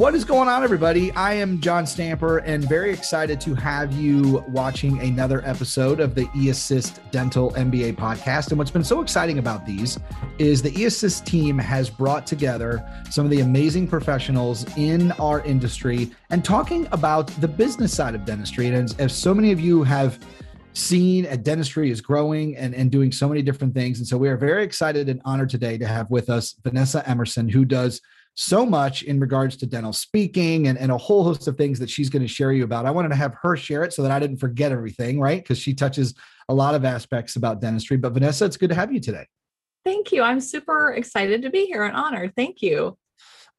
[0.00, 1.12] What is going on, everybody?
[1.12, 6.24] I am John Stamper and very excited to have you watching another episode of the
[6.28, 8.48] eAssist Dental MBA podcast.
[8.48, 9.98] And what's been so exciting about these
[10.38, 16.10] is the eAssist team has brought together some of the amazing professionals in our industry
[16.30, 18.68] and talking about the business side of dentistry.
[18.68, 20.18] And as, as so many of you have
[20.72, 23.98] seen at dentistry is growing and, and doing so many different things.
[23.98, 27.50] And so we are very excited and honored today to have with us Vanessa Emerson,
[27.50, 28.00] who does
[28.40, 31.90] so much in regards to dental speaking and, and a whole host of things that
[31.90, 32.86] she's going to share you about.
[32.86, 35.42] I wanted to have her share it so that I didn't forget everything, right?
[35.42, 36.14] Because she touches
[36.48, 37.98] a lot of aspects about dentistry.
[37.98, 39.26] But Vanessa, it's good to have you today.
[39.84, 40.22] Thank you.
[40.22, 42.32] I'm super excited to be here and honored.
[42.34, 42.96] Thank you.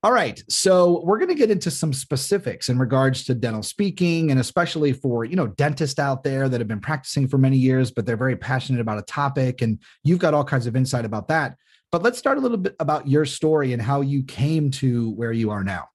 [0.01, 0.43] All right.
[0.49, 4.93] So we're going to get into some specifics in regards to dental speaking and especially
[4.93, 8.17] for, you know, dentists out there that have been practicing for many years, but they're
[8.17, 9.61] very passionate about a topic.
[9.61, 11.55] And you've got all kinds of insight about that.
[11.91, 15.33] But let's start a little bit about your story and how you came to where
[15.33, 15.89] you are now.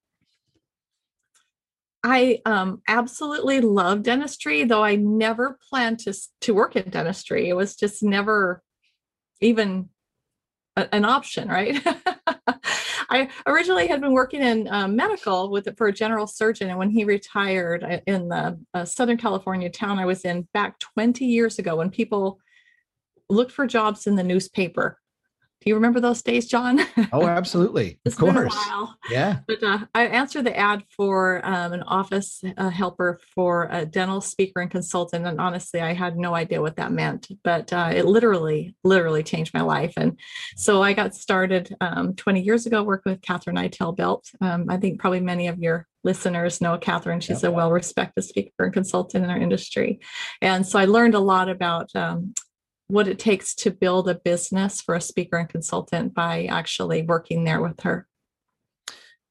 [2.05, 7.49] I um, absolutely love dentistry, though I never planned to to work in dentistry.
[7.49, 8.63] It was just never
[9.41, 9.89] even
[10.77, 11.85] a, an option, right?
[13.09, 16.91] I originally had been working in uh, medical with for a general surgeon, and when
[16.91, 21.59] he retired uh, in the uh, Southern California town I was in back 20 years
[21.59, 22.39] ago, when people
[23.29, 25.01] looked for jobs in the newspaper,
[25.61, 26.81] do you remember those days, John?
[27.13, 27.99] Oh, absolutely.
[28.05, 28.57] of course.
[29.11, 29.39] Yeah.
[29.47, 34.21] But uh, I answered the ad for um, an office uh, helper for a dental
[34.21, 35.27] speaker and consultant.
[35.27, 39.55] And honestly, I had no idea what that meant, but uh, it literally, literally changed
[39.55, 39.95] my life.
[39.97, 40.19] And
[40.57, 44.29] so I got started um, 20 years ago working with Katherine Eitel Belt.
[44.41, 47.21] Um, I think probably many of your listeners know Katherine.
[47.21, 47.53] She's yep.
[47.53, 50.01] a well respected speaker and consultant in our industry.
[50.41, 52.35] And so I learned a lot about um,
[52.89, 57.45] what it takes to build a business for a speaker and consultant by actually working
[57.45, 58.07] there with her.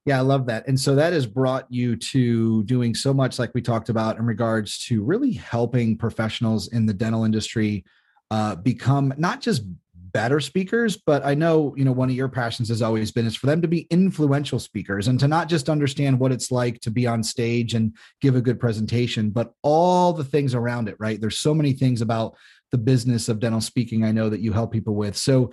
[0.04, 0.68] Yeah, I love that.
[0.68, 4.26] And so that has brought you to doing so much, like we talked about, in
[4.26, 7.84] regards to really helping professionals in the dental industry
[8.30, 9.64] uh, become not just
[10.12, 13.36] better speakers, but I know, you know, one of your passions has always been is
[13.36, 16.90] for them to be influential speakers and to not just understand what it's like to
[16.90, 21.20] be on stage and give a good presentation, but all the things around it, right?
[21.20, 22.34] There's so many things about
[22.72, 25.50] the business of dental speaking i know that you help people with so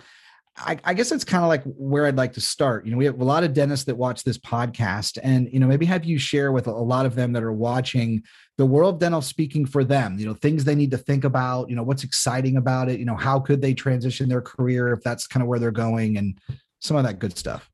[0.55, 2.85] I, I, guess that's kind of like where I'd like to start.
[2.85, 5.65] You know, we have a lot of dentists that watch this podcast, and you know,
[5.65, 8.21] maybe have you share with a lot of them that are watching
[8.57, 10.19] the world of dental speaking for them.
[10.19, 11.69] You know, things they need to think about.
[11.69, 12.99] You know, what's exciting about it.
[12.99, 16.17] You know, how could they transition their career if that's kind of where they're going,
[16.17, 16.39] and
[16.79, 17.69] some of that good stuff.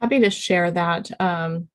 [0.00, 1.10] Happy to share that.
[1.20, 1.68] Um,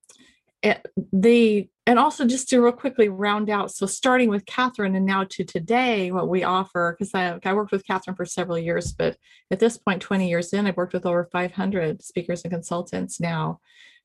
[0.62, 5.06] it, the and also just to real quickly round out so starting with katherine and
[5.06, 8.92] now to today what we offer because I, I worked with katherine for several years
[8.92, 9.16] but
[9.50, 13.60] at this point 20 years in i've worked with over 500 speakers and consultants now.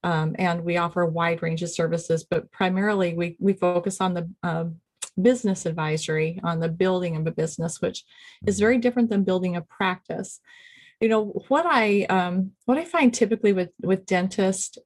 [0.06, 4.14] Um, and we offer a wide range of services but primarily we, we focus on
[4.14, 4.75] the um,
[5.20, 8.03] business advisory on the building of a business which
[8.46, 10.40] is very different than building a practice.
[11.02, 14.78] You know what i um, what i find typically with with dentists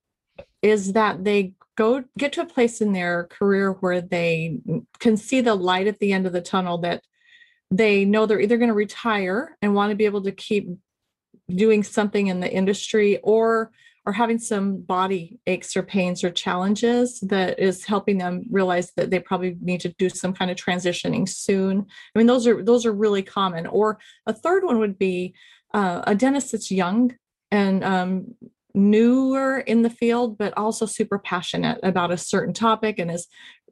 [0.62, 4.60] is that they go get to a place in their career where they
[5.00, 7.04] can see the light at the end of the tunnel that
[7.72, 10.68] they know they're either going to retire and want to be able to keep
[11.50, 13.72] doing something in the industry or
[14.06, 19.10] or having some body aches or pains or challenges that is helping them realize that
[19.10, 21.86] they probably need to do some kind of transitioning soon.
[22.16, 23.68] I mean those are those are really common.
[23.68, 25.36] Or a third one would be
[25.74, 27.16] uh, a dentist that's young
[27.52, 28.36] and um,
[28.74, 33.28] newer in the field, but also super passionate about a certain topic and has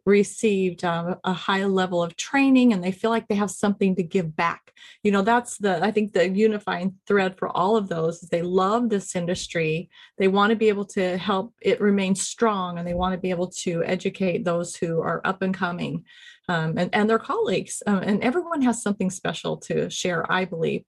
[0.05, 4.03] received um, a high level of training and they feel like they have something to
[4.03, 4.71] give back.
[5.03, 8.43] You know, that's the, I think the unifying thread for all of those is they
[8.43, 9.89] love this industry.
[10.17, 13.31] They want to be able to help it remain strong and they want to be
[13.31, 16.05] able to educate those who are up and coming
[16.49, 17.81] um, and, and their colleagues.
[17.87, 20.83] Um, and everyone has something special to share, I believe.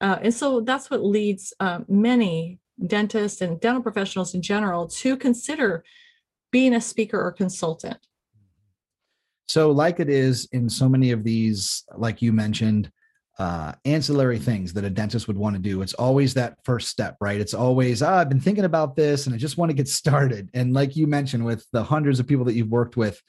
[0.00, 5.16] Uh, and so that's what leads uh, many dentists and dental professionals in general to
[5.16, 5.84] consider
[6.50, 7.98] being a speaker or consultant.
[9.48, 12.90] So, like it is in so many of these, like you mentioned,
[13.38, 17.16] uh, ancillary things that a dentist would want to do, it's always that first step,
[17.20, 17.40] right?
[17.40, 20.50] It's always, oh, I've been thinking about this and I just want to get started.
[20.52, 23.20] And like you mentioned, with the hundreds of people that you've worked with,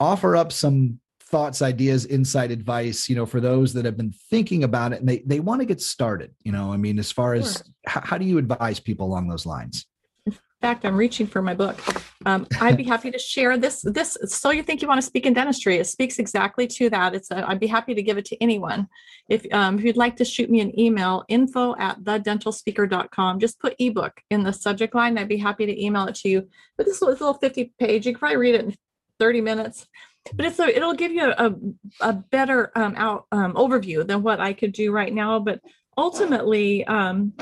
[0.00, 4.64] offer up some thoughts, ideas, insight, advice, you know, for those that have been thinking
[4.64, 7.34] about it and they, they want to get started, you know, I mean, as far
[7.34, 9.86] as how, how do you advise people along those lines?
[10.24, 11.78] In fact, I'm reaching for my book.
[12.24, 13.82] um, I'd be happy to share this.
[13.82, 15.76] This so you think you want to speak in dentistry?
[15.76, 17.14] It speaks exactly to that.
[17.14, 18.88] It's a, I'd be happy to give it to anyone.
[19.28, 23.38] If um, if you'd like to shoot me an email, info at thedentalspeaker.com.
[23.38, 25.18] Just put ebook in the subject line.
[25.18, 26.48] I'd be happy to email it to you.
[26.78, 28.06] But this is a little 50 page.
[28.06, 28.74] You can probably read it in
[29.20, 29.86] 30 minutes.
[30.34, 31.54] But it's a, it'll give you a,
[32.00, 35.38] a better um, out um, overview than what I could do right now.
[35.38, 35.60] But
[35.96, 37.32] ultimately, um,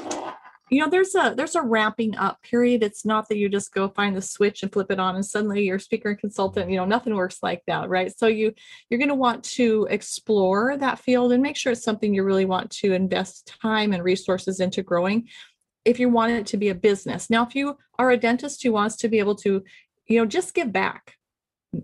[0.71, 2.83] you know there's a there's a ramping up period.
[2.83, 5.65] It's not that you just go find the switch and flip it on and suddenly
[5.65, 8.17] you're speaker and consultant you know nothing works like that right?
[8.17, 8.53] So you
[8.89, 12.47] you're going to want to explore that field and make sure it's something you really
[12.47, 15.29] want to invest time and resources into growing
[15.85, 17.29] if you want it to be a business.
[17.29, 19.63] Now if you are a dentist who wants to be able to
[20.07, 21.15] you know just give back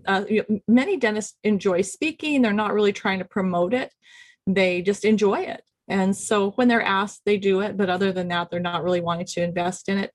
[0.07, 0.23] uh,
[0.67, 3.93] many dentists enjoy speaking they're not really trying to promote it
[4.47, 7.75] they just enjoy it and so when they're asked, they do it.
[7.75, 10.13] But other than that, they're not really wanting to invest in it.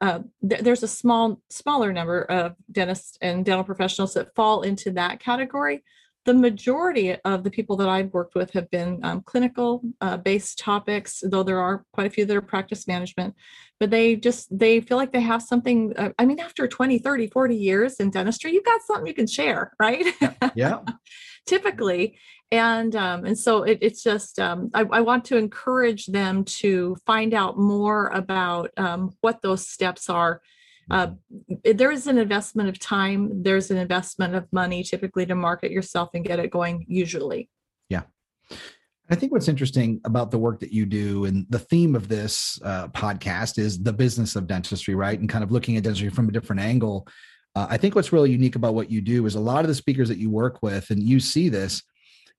[0.00, 4.90] Uh, th- there's a small, smaller number of dentists and dental professionals that fall into
[4.92, 5.84] that category.
[6.24, 10.58] The majority of the people that I've worked with have been um, clinical uh, based
[10.58, 13.34] topics, though there are quite a few that are practice management.
[13.80, 15.94] But they just they feel like they have something.
[15.96, 19.26] Uh, I mean, after 20, 30, 40 years in dentistry, you've got something you can
[19.26, 20.04] share, right?
[20.54, 20.80] Yeah.
[21.46, 22.18] Typically,
[22.50, 26.96] and um, and so it, it's just um, I, I, want to encourage them to
[27.06, 30.40] find out more about um, what those steps are
[30.90, 31.08] uh,
[31.64, 36.10] there is an investment of time there's an investment of money typically to market yourself
[36.14, 37.48] and get it going usually
[37.88, 38.02] yeah
[39.10, 42.60] I think what's interesting about the work that you do and the theme of this
[42.62, 45.18] uh, podcast is the business of dentistry, right?
[45.18, 47.08] And kind of looking at dentistry from a different angle.
[47.56, 49.74] Uh, I think what's really unique about what you do is a lot of the
[49.74, 51.82] speakers that you work with, and you see this,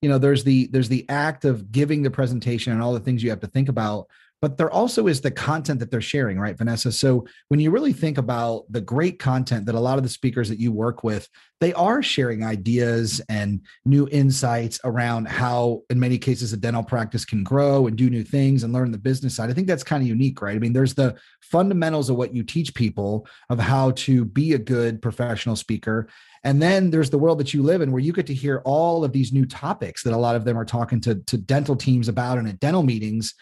[0.01, 3.23] you know there's the there's the act of giving the presentation and all the things
[3.23, 4.07] you have to think about
[4.41, 6.91] but there also is the content that they're sharing, right, Vanessa?
[6.91, 10.47] So when you really think about the great content that a lot of the speakers
[10.49, 11.27] that you work with,
[11.59, 17.25] they are sharing ideas and new insights around how, in many cases, a dental practice
[17.25, 19.49] can grow and do new things and learn the business side.
[19.49, 20.55] I think that's kind of unique, right?
[20.55, 24.59] I mean, there's the fundamentals of what you teach people of how to be a
[24.59, 26.07] good professional speaker.
[26.43, 29.03] And then there's the world that you live in where you get to hear all
[29.03, 32.07] of these new topics that a lot of them are talking to, to dental teams
[32.07, 33.33] about and at dental meetings.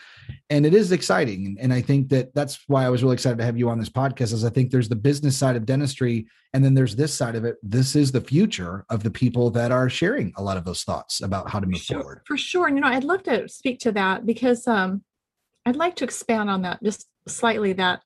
[0.50, 1.58] And it is exciting.
[1.60, 3.90] And i think that that's why i was really excited to have you on this
[3.90, 7.36] podcast as i think there's the business side of dentistry and then there's this side
[7.36, 7.58] of it.
[7.62, 11.22] This is the future of the people that are sharing a lot of those thoughts
[11.22, 12.22] about how to move sure, forward.
[12.26, 12.68] for sure.
[12.68, 15.04] And you know i'd love to speak to that because um
[15.66, 18.02] i'd like to expand on that just slightly that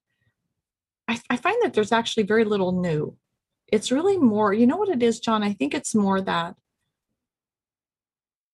[1.08, 3.18] I, I find that there's actually very little new
[3.72, 5.44] it's really more you know what it is john?
[5.44, 6.56] I think it's more that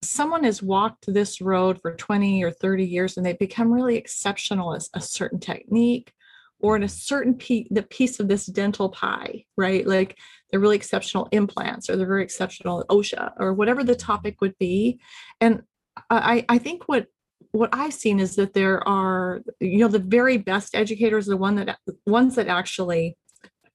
[0.03, 4.73] someone has walked this road for 20 or 30 years and they've become really exceptional
[4.75, 6.13] at a certain technique
[6.59, 9.87] or in a certain piece the piece of this dental pie right?
[9.87, 10.17] Like
[10.49, 14.99] they're really exceptional implants or they're very exceptional osha or whatever the topic would be.
[15.41, 15.63] And
[16.09, 17.07] i i think what
[17.51, 21.55] what i've seen is that there are you know the very best educators the one
[21.55, 23.17] that ones that actually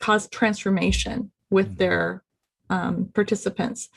[0.03, 1.77] cause transformation with mm-hmm.
[1.77, 2.25] their
[2.69, 3.89] um, participants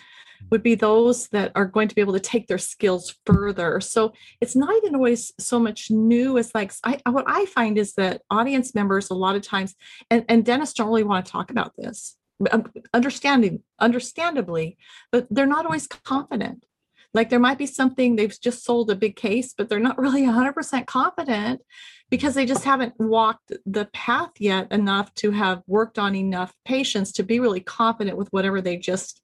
[0.52, 3.80] would be those that are going to be able to take their skills further.
[3.82, 7.94] So it's not even always so much new as like I, what I find is
[7.94, 9.74] that audience members a lot of times
[10.12, 12.18] and, and dentists don't really want to talk about this.
[12.52, 14.78] Um, understanding understandably,
[15.12, 16.66] but they're not always confident.
[17.16, 20.24] Like there might be something they've just sold a big case, but they're not really
[20.24, 21.62] 100% confident
[22.12, 27.14] because they just haven't walked the path yet enough to have worked on enough patients
[27.14, 29.22] to be really confident with whatever they just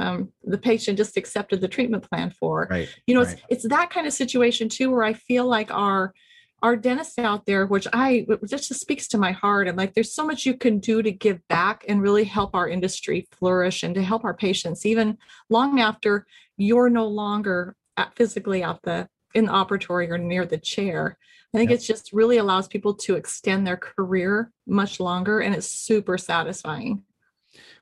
[0.00, 2.68] um, the patient just accepted the treatment plan for.
[2.70, 2.88] Right.
[3.06, 3.32] You know, right.
[3.32, 6.14] it's it's that kind of situation too, where I feel like our
[6.62, 9.68] our dentists out there, which I just speaks to my heart.
[9.68, 12.68] And like, there's so much you can do to give back and really help our
[12.68, 18.62] industry flourish and to help our patients, even long after you're no longer at, physically
[18.64, 21.16] out the in the operatory or near the chair.
[21.54, 21.78] I think yep.
[21.78, 27.04] it's just really allows people to extend their career much longer, and it's super satisfying.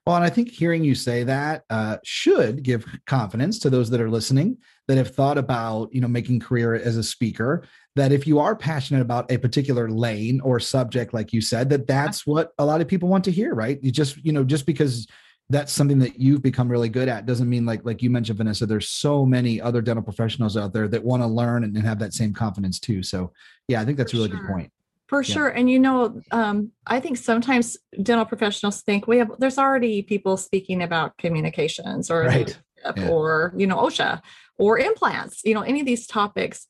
[0.06, 4.00] Well, and I think hearing you say that uh, should give confidence to those that
[4.00, 7.64] are listening that have thought about, you know, making career as a speaker.
[7.96, 11.86] That if you are passionate about a particular lane or subject, like you said, that
[11.86, 13.78] that's what a lot of people want to hear, right?
[13.82, 15.08] You just, you know, just because
[15.48, 18.66] that's something that you've become really good at doesn't mean like like you mentioned vanessa
[18.66, 22.12] there's so many other dental professionals out there that want to learn and, have that
[22.12, 23.30] same confidence too so
[23.68, 24.40] yeah i think that's a really sure.
[24.40, 24.72] good point
[25.08, 25.34] for yeah.
[25.34, 25.48] sure.
[25.48, 30.36] And you know, um, I think sometimes dental professionals think we have there's already people
[30.36, 32.58] speaking about communications or right.
[32.96, 33.08] yeah.
[33.08, 34.20] or you know OSHA
[34.58, 36.66] or implants, you know, any of these topics.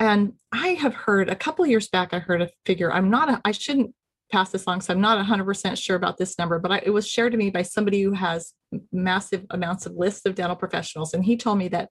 [0.00, 2.90] And I have heard a couple years back, I heard a figure.
[2.90, 3.94] I'm not I shouldn't
[4.32, 4.80] pass this along.
[4.80, 7.50] So I'm not 100% sure about this number, but I, it was shared to me
[7.50, 8.52] by somebody who has
[8.92, 11.14] massive amounts of lists of dental professionals.
[11.14, 11.90] And he told me that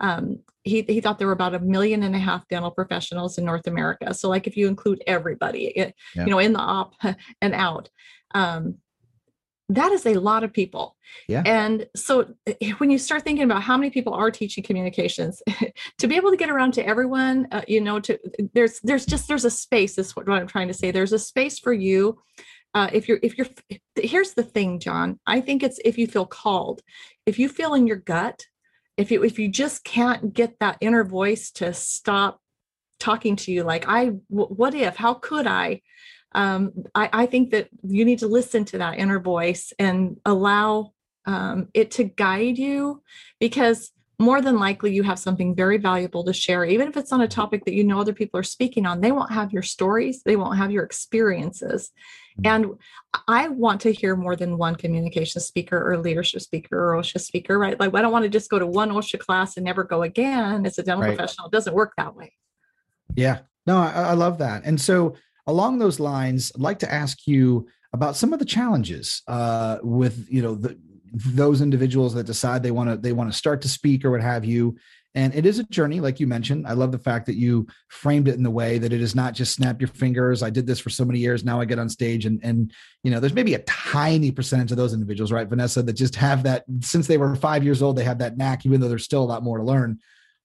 [0.00, 3.44] um, he, he thought there were about a million and a half dental professionals in
[3.44, 4.12] North America.
[4.14, 6.24] So like if you include everybody, it, yeah.
[6.24, 6.94] you know, in the op
[7.40, 7.88] and out,
[8.34, 8.78] um,
[9.70, 10.96] that is a lot of people.
[11.28, 11.42] Yeah.
[11.44, 15.42] And so eh, when you start thinking about how many people are teaching communications,
[15.98, 18.18] to be able to get around to everyone, uh, you know, to
[18.54, 19.98] there's there's just there's a space.
[19.98, 20.90] Is what I'm trying to say.
[20.90, 22.18] There's a space for you.
[22.74, 23.48] Uh, if you're if you're
[23.96, 25.20] here's the thing, John.
[25.26, 26.80] I think it's if you feel called,
[27.26, 28.46] if you feel in your gut,
[28.96, 32.40] if you if you just can't get that inner voice to stop
[32.98, 35.82] talking to you, like I, what if, how could I?
[36.32, 40.92] Um, I, I, think that you need to listen to that inner voice and allow
[41.24, 43.02] um, it to guide you
[43.40, 46.64] because more than likely you have something very valuable to share.
[46.64, 49.12] Even if it's on a topic that you know other people are speaking on they
[49.12, 51.90] won't have your stories they won't have your experiences.
[52.44, 52.66] And
[53.26, 57.58] i want to hear more than one communication speaker or leadership speaker or osha speaker
[57.58, 57.78] right?
[57.78, 60.66] Like i don't want to just go to one osha class and never go again.
[60.66, 61.16] As a dental right.
[61.16, 61.48] professional.
[61.48, 62.32] It doesn't work that way.
[63.14, 63.40] Yeah.
[63.66, 64.62] No I, I love that.
[64.64, 65.14] And so
[65.48, 70.28] along those lines, I'd like to ask you about some of the challenges uh, with
[70.30, 70.78] you know the,
[71.12, 74.20] those individuals that decide they want to they want to start to speak or what
[74.20, 74.76] have you.
[75.14, 76.66] And it is a journey, like you mentioned.
[76.66, 79.32] I love the fact that you framed it in the way that it is not
[79.32, 80.42] just snap your fingers.
[80.42, 81.44] I did this for so many years.
[81.44, 82.70] Now I get on stage, and and
[83.02, 86.42] you know, there's maybe a tiny percentage of those individuals, right, Vanessa, that just have
[86.42, 87.96] that since they were five years old.
[87.96, 89.98] They have that knack, even though there's still a lot more to learn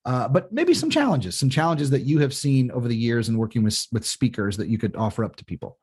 [0.06, 3.38] uh, but maybe some challenges, some challenges that you have seen over the years in
[3.38, 5.78] working with with speakers that you could offer up to people.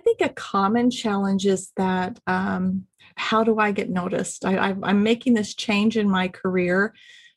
[0.00, 4.44] I think a common challenge is that um, how do I get noticed?
[4.44, 6.92] I, I, I'm making this change in my career.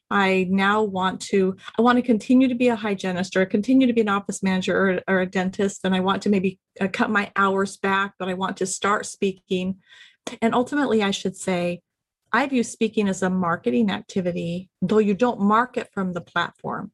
[0.10, 3.94] I now want to I want to continue to be a hygienist or continue to
[3.94, 7.10] be an office manager or, or a dentist, and I want to maybe uh, cut
[7.10, 9.78] my hours back, but I want to start speaking.
[10.42, 11.82] And ultimately, I should say,
[12.32, 16.92] I view speaking as a marketing activity, though you don't market from the platform,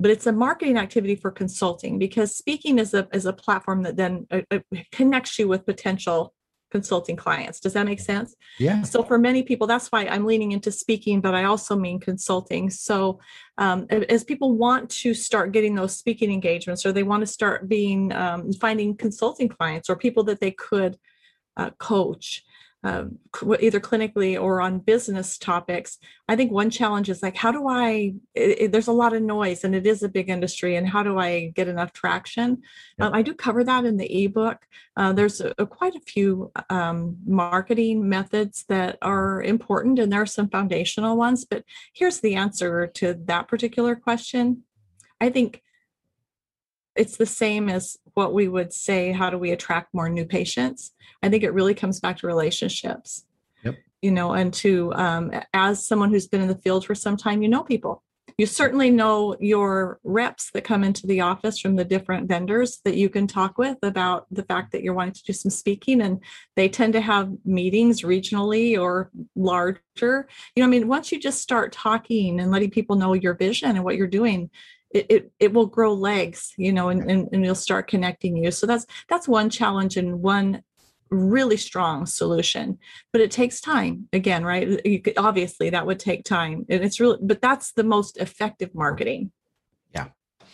[0.00, 3.96] but it's a marketing activity for consulting because speaking is a, is a platform that
[3.96, 4.58] then uh, uh,
[4.92, 6.34] connects you with potential
[6.70, 7.60] consulting clients.
[7.60, 8.34] Does that make sense?
[8.58, 8.82] Yeah.
[8.82, 12.70] So for many people, that's why I'm leaning into speaking, but I also mean consulting.
[12.70, 13.20] So
[13.56, 17.68] um, as people want to start getting those speaking engagements, or they want to start
[17.68, 20.98] being um, finding consulting clients or people that they could
[21.56, 22.44] uh, coach,
[22.84, 23.18] um,
[23.60, 28.14] either clinically or on business topics i think one challenge is like how do i
[28.34, 31.02] it, it, there's a lot of noise and it is a big industry and how
[31.02, 32.62] do i get enough traction?
[33.00, 34.64] Um, i do cover that in the ebook.
[34.96, 40.22] Uh, there's a, a quite a few um, marketing methods that are important and there
[40.22, 44.62] are some foundational ones but here's the answer to that particular question.
[45.20, 45.62] I think
[46.98, 50.92] it's the same as what we would say how do we attract more new patients?
[51.22, 53.24] I think it really comes back to relationships.
[53.64, 53.76] Yep.
[54.02, 57.42] you know and to um, as someone who's been in the field for some time
[57.42, 58.02] you know people.
[58.36, 62.96] You certainly know your reps that come into the office from the different vendors that
[62.96, 66.22] you can talk with about the fact that you're wanting to do some speaking and
[66.54, 70.28] they tend to have meetings regionally or larger.
[70.54, 73.70] You know i mean once you just start talking and letting people know your vision
[73.70, 74.50] and what you're doing
[74.90, 78.50] it, it, it will grow legs you know and, and, and you'll start connecting you.
[78.50, 80.62] So that's that's one challenge and one
[81.10, 82.78] really strong solution.
[83.12, 84.82] But it takes time again right?
[85.04, 89.32] Could, obviously that would take time and it's really but that's the most effective marketing.
[89.94, 90.08] Yeah.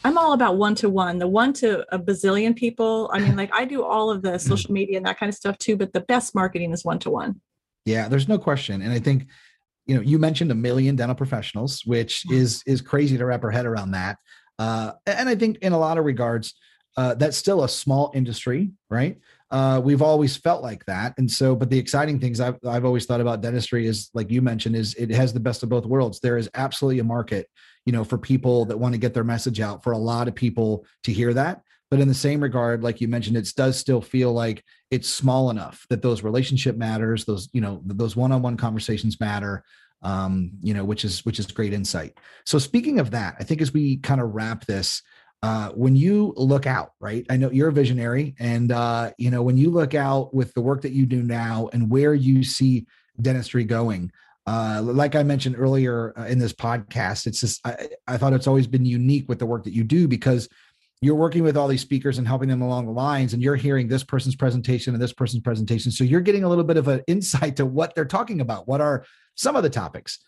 [0.04, 3.50] I'm all about one to one the one to a bazillion people i mean like
[3.54, 6.00] i do all of the social media and that kind of stuff too but the
[6.00, 7.40] best marketing is one to one
[7.84, 9.26] yeah there's no question and i think
[9.86, 13.50] you know you mentioned a million dental professionals which is is crazy to wrap our
[13.50, 14.18] head around that.
[14.58, 16.54] Uh, and i think in a lot of regards
[16.96, 19.18] uh, that's still a small industry right?
[19.50, 21.14] Uh, we've always felt like that.
[21.18, 24.42] And so but the exciting things I've, I've always thought about dentistry is like you
[24.42, 26.20] mentioned is it has the best of both worlds.
[26.20, 27.48] There is absolutely a market
[27.86, 30.34] you know for people that want to get their message out for a lot of
[30.34, 31.62] people to hear that
[31.94, 35.48] but in the same regard like you mentioned it does still feel like it's small
[35.48, 39.62] enough that those relationship matters those you know those one-on-one conversations matter
[40.02, 42.18] um, you know which is which is great insight.
[42.46, 45.02] So speaking of that i think as we kind of wrap this
[45.44, 47.24] uh, when you look out right?
[47.30, 50.62] I know you're a visionary and uh, you know when you look out with the
[50.62, 52.88] work that you do now and where you see
[53.22, 54.10] dentistry going
[54.48, 58.46] uh, like I mentioned earlier uh, in this podcast, it's just I, I, thought it's
[58.46, 60.50] always been unique with the work that you do because
[61.04, 63.88] you're working with all these speakers and helping them along the lines and you're hearing
[63.88, 65.90] this person's presentation and this person's presentation.
[65.90, 68.80] So you're getting a little bit of an insight to what they're talking about what
[68.80, 70.18] are some of the topics.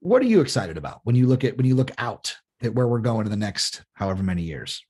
[0.00, 2.88] What are you excited about when you look at when you look out at where
[2.88, 4.84] we're going in the next however many years?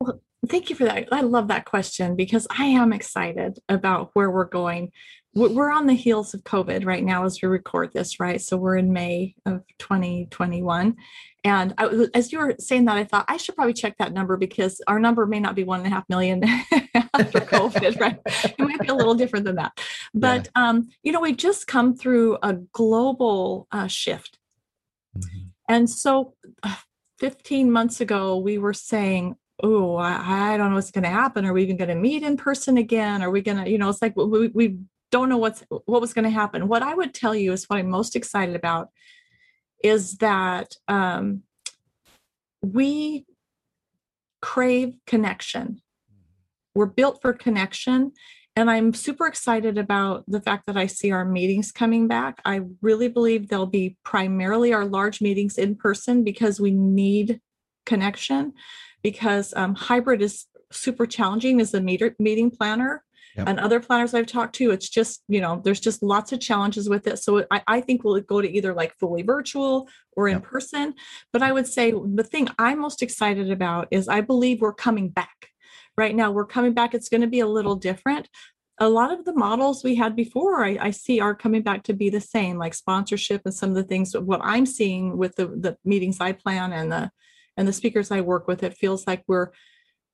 [0.00, 1.08] Well Thank you for that.
[1.12, 4.92] I love that question because I am excited about where we're going.
[5.34, 8.40] We're on the heels of COVID right now as we record this, right?
[8.40, 10.96] So we're in May of 2021.
[11.44, 14.38] And I, as you were saying that, I thought I should probably check that number
[14.38, 16.42] because our number may not be one and a half million
[17.14, 18.18] after COVID, right?
[18.26, 19.78] It might be a little different than that.
[20.14, 20.68] But, yeah.
[20.68, 24.38] um, you know, we've just come through a global uh, shift.
[25.16, 25.48] Mm-hmm.
[25.68, 26.76] And so uh,
[27.18, 31.46] 15 months ago, we were saying, oh, I, I, don't know what's going to happen.
[31.46, 33.22] Are we even going to meet in person again?
[33.22, 34.78] Are we going to, you know, it's like we, we
[35.10, 36.68] don't know what's what was going to happen.
[36.68, 38.88] What I would tell you is what I'm most excited about
[39.82, 41.42] is that um,
[42.62, 43.24] we
[44.42, 45.80] crave connection.
[46.74, 48.12] We're built for connection.
[48.58, 52.40] And I'm super excited about the fact that I see our meetings coming back.
[52.44, 57.40] I really believe they'll be primarily our large meetings in person because we need
[57.84, 58.54] connection
[59.06, 63.04] because um, hybrid is super challenging as a meter, meeting planner.
[63.36, 63.48] Yep.
[63.48, 66.88] And other planners I've talked to, it's just, you know, there's just lots of challenges
[66.88, 67.20] with it.
[67.20, 70.42] So I, I think we'll go to either like fully virtual or in yep.
[70.42, 70.94] person.
[71.32, 75.08] But I would say the thing I'm most excited about is I believe we're coming
[75.10, 75.50] back.
[75.96, 76.94] Right now, we're coming back.
[76.94, 78.28] It's going to be a little different.
[78.78, 81.94] A lot of the models we had before, I, I see are coming back to
[81.94, 84.16] be the same, like sponsorship and some of the things.
[84.16, 87.10] What I'm seeing with the, the meetings I plan and the
[87.56, 89.50] and the speakers I work with, it feels like we're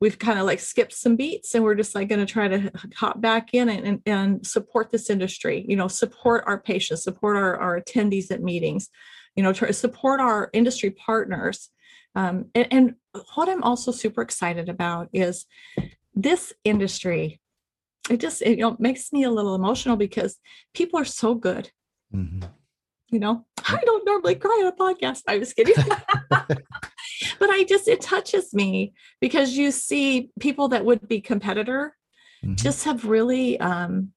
[0.03, 2.73] we've kind of like skipped some beats and we're just like going to try to
[2.97, 7.37] hop back in and, and, and, support this industry you know support our patients support
[7.37, 8.89] our, our attendees at meetings
[9.37, 11.71] you know try to support our industry partners.
[12.15, 12.95] Um, and, and
[13.35, 15.47] what i'm also super excited about is
[16.15, 17.41] this industry
[18.11, 20.39] it just it, you know makes me a little emotional because
[20.75, 21.71] people are so good.
[22.15, 22.49] Mm-hmm.
[23.09, 25.23] You know i don't normally cry on a podcast.
[25.29, 25.75] I was kidding
[27.53, 31.97] i just it touches me because you see people that would be competitor
[32.45, 32.55] mm-hmm.
[32.55, 34.13] just have really um,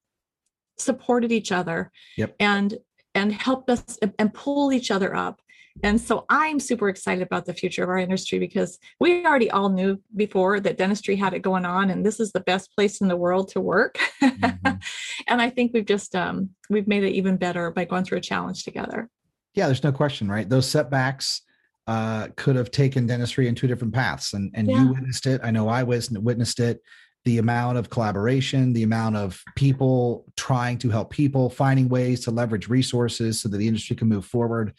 [0.78, 2.34] supported each other yep.
[2.40, 2.78] and
[3.14, 5.40] and helped us and pull each other up
[5.82, 9.68] and so I'm super excited about the future of our industry because we already all
[9.68, 13.08] knew before that dentistry had it going on and this is the best place in
[13.08, 13.98] the world to work.
[14.22, 14.76] Mm-hmm.
[15.28, 18.22] and I think we've just um, we've made it even better by going through a
[18.22, 19.08] challenge together.
[19.54, 20.48] Yeah, there's no question, right?
[20.48, 21.42] Those setbacks
[21.86, 24.32] uh, could have taken dentistry in two different paths.
[24.32, 24.82] And and yeah.
[24.82, 25.40] you witnessed it.
[25.44, 26.82] I know I witnessed it.
[27.24, 32.30] The amount of collaboration, the amount of people trying to help people, finding ways to
[32.30, 34.74] leverage resources so that the industry can move forward.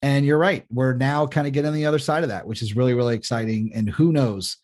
[0.00, 0.64] And you're right.
[0.70, 3.16] We're now kind of getting on the other side of that, which is really, really
[3.16, 3.72] exciting.
[3.74, 4.58] And who knows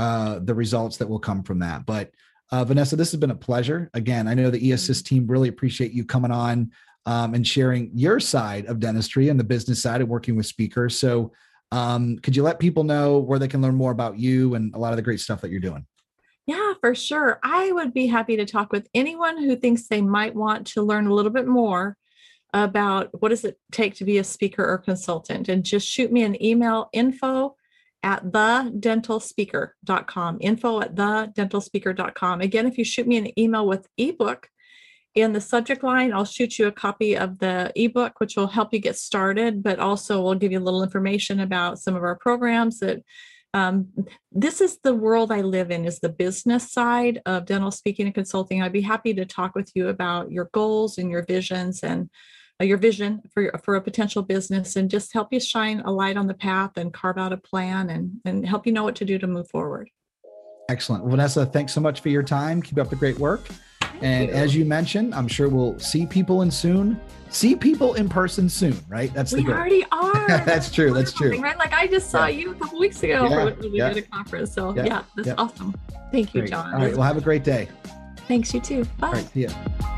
[0.00, 1.86] uh, the results that will come from that.
[1.86, 2.10] But
[2.50, 3.88] uh, Vanessa, this has been a pleasure.
[3.94, 6.72] Again, I know the eAssist team really appreciate you coming on
[7.06, 10.98] um, and sharing your side of dentistry and the business side of working with speakers.
[10.98, 11.32] So,
[11.72, 14.78] um, could you let people know where they can learn more about you and a
[14.78, 15.86] lot of the great stuff that you're doing?
[16.46, 17.38] Yeah, for sure.
[17.44, 21.06] I would be happy to talk with anyone who thinks they might want to learn
[21.06, 21.96] a little bit more
[22.52, 26.22] about what does it take to be a speaker or consultant and just shoot me
[26.22, 27.54] an email info
[28.02, 34.48] at thedentalspeaker.com info at thedentalspeaker.com again if you shoot me an email with ebook
[35.14, 38.72] in the subject line i'll shoot you a copy of the ebook which will help
[38.72, 42.16] you get started but also we'll give you a little information about some of our
[42.16, 43.02] programs that
[43.52, 43.88] um,
[44.30, 48.14] this is the world i live in is the business side of dental speaking and
[48.14, 52.08] consulting i'd be happy to talk with you about your goals and your visions and
[52.60, 56.16] uh, your vision for, for a potential business and just help you shine a light
[56.16, 59.04] on the path and carve out a plan and, and help you know what to
[59.04, 59.88] do to move forward.
[60.68, 61.04] Excellent.
[61.06, 62.62] Vanessa, thanks so much for your time.
[62.62, 63.48] Keep up the great work.
[64.02, 67.00] And as you mentioned, I'm sure we'll see people in soon.
[67.28, 69.12] See people in person soon, right?
[69.14, 69.54] That's we the goal.
[69.54, 70.28] already are.
[70.44, 70.92] that's true.
[70.92, 71.40] That's true.
[71.40, 71.56] Right?
[71.58, 72.40] Like I just saw yeah.
[72.40, 73.50] you a couple weeks ago yeah.
[73.50, 73.92] for we yeah.
[73.92, 74.52] did a conference.
[74.52, 75.74] So yeah, yeah that's awesome.
[76.10, 76.50] Thank you, great.
[76.50, 76.74] John.
[76.74, 76.92] All right.
[76.92, 77.68] Well, have a great day.
[78.26, 78.52] Thanks.
[78.52, 78.84] You too.
[78.98, 79.06] Bye.
[79.06, 79.32] All right.
[79.32, 79.96] See ya.